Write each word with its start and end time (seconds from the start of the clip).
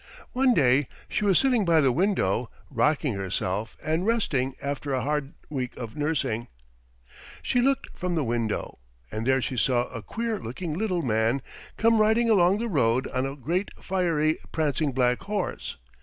One 0.31 0.55
day 0.55 0.87
she 1.07 1.25
was 1.25 1.37
sitting 1.37 1.63
by 1.63 1.79
the 1.79 1.91
window, 1.91 2.49
rocking 2.71 3.13
herself 3.13 3.77
and 3.85 4.03
resting 4.03 4.55
after 4.59 4.93
a 4.95 5.01
hard 5.03 5.33
week 5.47 5.77
of 5.77 5.95
nursing. 5.95 6.47
She 7.43 7.61
looked 7.61 7.89
from 7.95 8.15
the 8.15 8.23
window, 8.23 8.79
and 9.11 9.27
there 9.27 9.43
she 9.43 9.57
saw 9.57 9.87
a 9.89 10.01
queer 10.01 10.39
looking 10.39 10.73
little 10.73 11.03
man 11.03 11.43
come 11.77 11.99
riding 12.01 12.31
along 12.31 12.57
the 12.57 12.67
road 12.67 13.05
on 13.09 13.27
a 13.27 13.35
great 13.35 13.69
fiery, 13.79 14.39
prancing 14.51 14.91
black 14.91 15.21
horse. 15.21 15.77